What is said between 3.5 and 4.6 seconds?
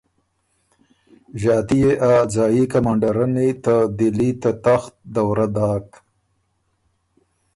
ته دهلی ته